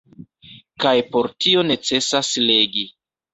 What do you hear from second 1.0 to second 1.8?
por tio